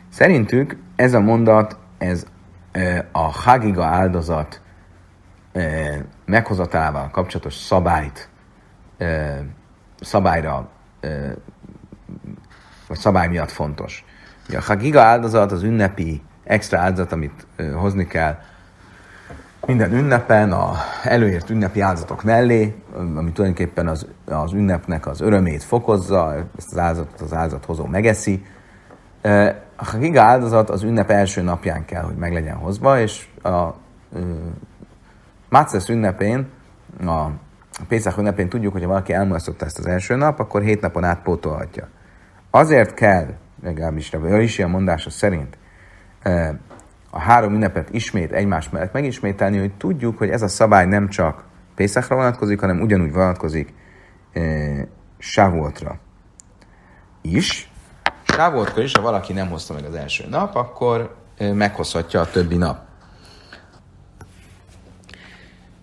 [0.08, 2.26] Szerintük ez a mondat, ez
[2.72, 4.61] eh, a hágiga áldozat
[5.52, 8.28] eh, meghozatalával kapcsolatos szabályt,
[8.98, 9.38] eh,
[10.00, 10.68] szabályra,
[12.88, 14.04] vagy szabály miatt fontos.
[14.48, 18.38] Ugye a hagiga áldozat az ünnepi extra áldozat, amit hozni kell
[19.69, 26.35] minden ünnepen, a előírt ünnepi áldozatok mellé, ami tulajdonképpen az, az ünnepnek az örömét fokozza,
[26.56, 28.44] ezt az áldozatot az áldozathozó megeszi.
[29.77, 33.69] A Hagiga áldozat az ünnep első napján kell, hogy meg legyen hozva, és a
[35.48, 36.48] Mácesz ünnepén,
[37.06, 37.27] a
[37.88, 41.23] Pészak ünnepén tudjuk, hogy ha valaki elmulasztotta ezt az első nap, akkor hét napon át
[41.23, 41.88] pótolhatja.
[42.50, 43.27] Azért kell,
[43.62, 45.58] legalábbis a mondása szerint,
[47.11, 51.44] a három ünnepet ismét egymás mellett megismételni, hogy tudjuk, hogy ez a szabály nem csak
[51.75, 53.75] Pészakra vonatkozik, hanem ugyanúgy vonatkozik
[54.33, 54.40] e,
[55.19, 55.98] Sávoltra.
[57.21, 57.71] is.
[58.23, 62.79] Sávoltkor is, ha valaki nem hozta meg az első nap, akkor meghozhatja a többi nap.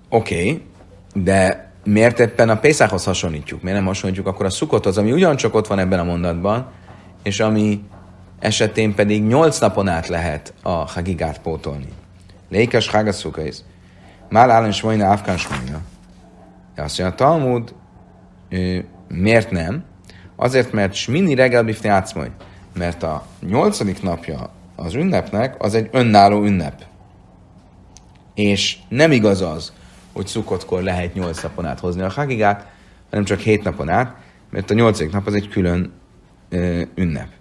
[0.10, 0.66] Oké, okay,
[1.14, 3.62] de miért éppen a Pészához hasonlítjuk?
[3.62, 6.72] Miért nem hasonlítjuk akkor a szukothoz, ami ugyancsak ott van ebben a mondatban,
[7.24, 7.84] és ami
[8.46, 11.88] esetén pedig nyolc napon át lehet a hagigát pótolni.
[12.50, 13.64] Lékes hágaszukaiz.
[14.30, 15.82] Már állom is majna afkán smajna.
[16.76, 17.76] Azt mondja, a Talmud
[19.08, 19.84] miért nem?
[20.36, 22.32] Azért, mert smini reggel bifni átszmaj.
[22.74, 26.84] Mert a nyolcadik napja az ünnepnek az egy önálló ünnep.
[28.34, 29.74] És nem igaz az,
[30.14, 32.68] hogy szukottkor lehet nyolc napon át hozni a hagigát,
[33.10, 34.16] hanem csak hét napon át,
[34.50, 35.94] mert a nyolcadik nap az egy külön
[36.50, 37.35] ö, ünnep.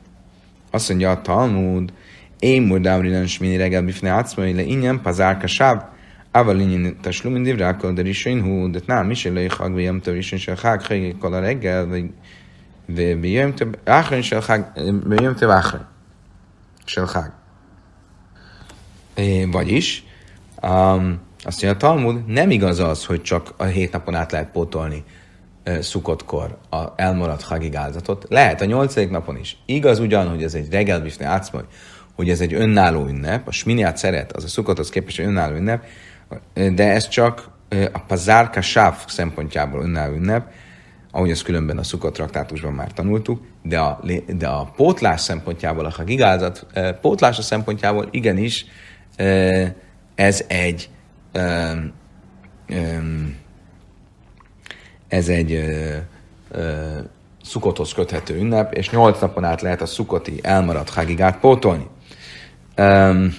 [0.74, 1.92] Azt mondja a Talmud,
[2.38, 5.82] én murdám rinens mini reggel bifne átszmai le ingyen pazárka sáv,
[6.30, 10.14] ával ingyen taslum indiv rákkal de risain hú, de nem is élői hag, vijem több
[10.14, 12.10] risain se hag, hagék a reggel, vagy
[13.20, 14.72] vijem több áhrain se hag,
[15.06, 15.86] vijem több áhrain
[16.84, 17.32] se hag.
[19.14, 20.04] Eh, vagyis,
[20.62, 24.50] um, azt mondja a Talmud, nem igaz az, hogy csak a hét napon át lehet
[24.50, 25.04] pótolni
[25.80, 28.26] szukottkor a elmaradt hagig áldozatot.
[28.28, 29.56] Lehet a nyolcadik napon is.
[29.66, 31.64] Igaz ugyan, hogy ez egy reggel bifne átszmoly,
[32.14, 35.84] hogy ez egy önálló ünnep, a sminiát szeret, az a szukothoz képest önálló ünnep,
[36.54, 37.50] de ez csak
[37.92, 40.50] a pazárka sáv szempontjából önálló ünnep,
[41.10, 45.90] ahogy ezt különben a szukott traktátusban már tanultuk, de a, de a pótlás szempontjából, a
[45.90, 46.66] hagigázat
[47.00, 48.66] pótlása szempontjából igenis
[50.14, 50.88] ez egy
[55.14, 55.64] ez egy
[57.42, 61.86] szukothoz köthető ünnep, és nyolc napon át lehet a szukoti elmaradt hagigát pótolni.
[62.76, 63.34] Um,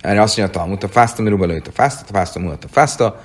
[0.00, 2.68] erre azt mondja a Talmud, a fászta, miruba lőtt a fászta, a fászta, mulat a
[2.68, 3.20] fászta.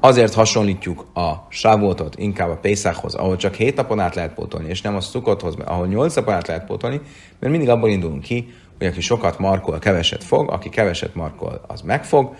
[0.00, 4.80] Azért hasonlítjuk a sávoltot inkább a Pészákhoz, ahol csak hét napon át lehet pótolni, és
[4.80, 7.00] nem a szukothoz, ahol nyolc napon át lehet pótolni,
[7.38, 11.80] mert mindig abból indulunk ki, hogy aki sokat markol, keveset fog, aki keveset markol, az
[11.80, 12.34] megfog.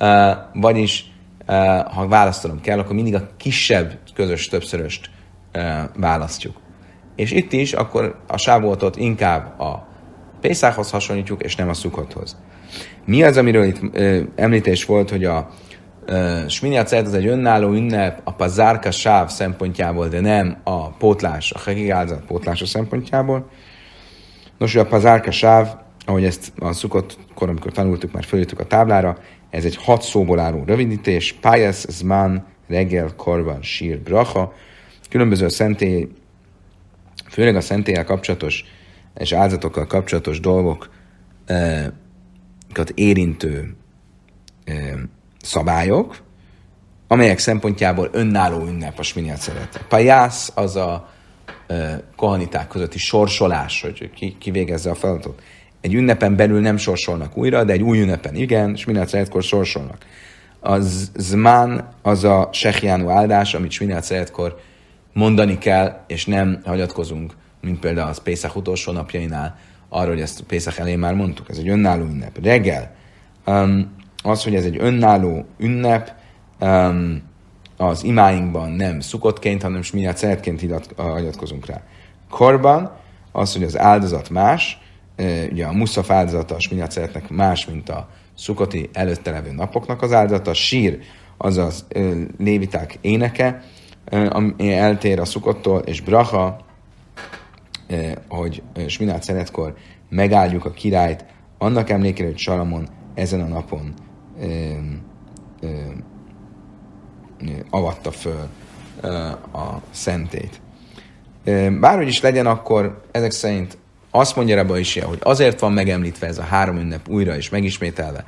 [0.00, 1.04] Uh, vagyis,
[1.94, 5.10] ha választanom kell, akkor mindig a kisebb közös többszöröst
[5.54, 5.62] uh,
[5.96, 6.56] választjuk.
[7.16, 9.86] És itt is akkor a sávoltot inkább a
[10.40, 12.36] Pészákhoz hasonlítjuk, és nem a szukothoz.
[13.04, 15.50] Mi az, amiről itt ö, említés volt, hogy a
[16.48, 22.24] Sminiat az egy önálló ünnep a pazárka sáv szempontjából, de nem a pótlás, a hegigázat
[22.26, 23.50] pótlása szempontjából.
[24.58, 25.68] Nos, hogy a pazárka sáv,
[26.04, 29.18] ahogy ezt a szukott kor, tanultuk, már följöttük a táblára,
[29.56, 34.52] ez egy hat szóból álló rövidítés, pályász, zman, reggel, korban, sír, bracha,
[35.10, 36.08] különböző szentély,
[37.28, 38.64] főleg a szentélyel kapcsolatos
[39.18, 40.90] és áldozatokkal kapcsolatos dolgokat
[42.94, 43.76] érintő
[45.42, 46.22] szabályok,
[47.08, 49.84] amelyek szempontjából önálló ünnep a sminiát.
[49.88, 51.12] Pajász az a
[52.16, 55.42] kohaniták közötti sorsolás, hogy ki, ki végezze a feladatot.
[55.86, 59.96] Egy ünnepen belül nem sorsolnak újra, de egy új ünnepen igen, és minél szeretkor sorsolnak.
[60.60, 64.60] Az zmán az a sehjánú áldás, amit minél szeretkor
[65.12, 67.32] mondani kell, és nem hagyatkozunk
[67.66, 69.58] mint például az Pészak utolsó napjainál,
[69.88, 72.38] arra, hogy ezt Pészak elé már mondtuk, ez egy önálló ünnep.
[72.42, 72.94] Reggel,
[73.46, 76.12] um, az, hogy ez egy önálló ünnep,
[76.60, 77.22] um,
[77.76, 81.82] az imáinkban nem szukottként, hanem miért szeretként hagyatkozunk rá.
[82.30, 82.92] Korban,
[83.32, 84.80] az, hogy az áldozat más,
[85.50, 90.12] ugye a muszaf áldozata a miért szeretnek más, mint a szukoti előtte levő napoknak az
[90.12, 90.98] áldozata, sír,
[91.36, 91.86] azaz
[92.38, 93.62] léviták éneke,
[94.10, 96.64] ami eltér a szukottól, és braha,
[98.28, 99.74] hogy Sminát Szeretkor
[100.08, 101.24] megáldjuk a királyt,
[101.58, 103.94] annak emlékére, hogy Salamon ezen a napon
[107.70, 108.48] avatta föl
[109.52, 110.60] a szentét.
[111.80, 113.78] Bárhogy is legyen, akkor ezek szerint
[114.18, 118.24] azt mondja Rabba is, hogy azért van megemlítve ez a három ünnep újra és megismételve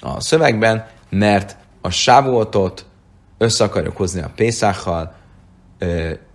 [0.00, 2.84] a szövegben, mert a sávoltot
[3.38, 5.14] össze akarjuk hozni a Pészákkal,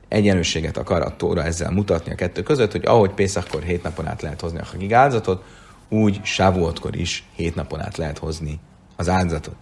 [0.08, 4.22] egyenlőséget akar a Tóra ezzel mutatni a kettő között, hogy ahogy Pészakkor hét napon át
[4.22, 5.44] lehet hozni a hagig áldozatot,
[5.90, 8.60] úgy Sávuotkor is hét napon át lehet hozni
[8.96, 9.56] az áldozatot.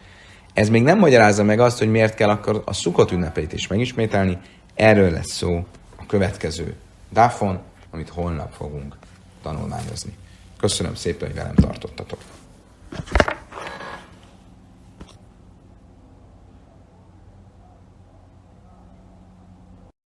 [0.53, 4.38] Ez még nem magyarázza meg azt, hogy miért kell akkor a szukott ünnepeit is megismételni.
[4.76, 6.76] Erről lesz szó a következő
[7.09, 7.59] dáfon,
[7.96, 8.96] amit holnap fogunk
[9.41, 10.18] tanulmányozni.
[10.58, 12.20] Köszönöm szépen, hogy velem tartottatok.